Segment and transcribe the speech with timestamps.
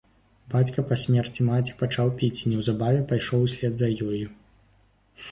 [0.51, 4.25] Бацька па смерці маці пачаў піць і неўзабаве пайшоў услед за ёю.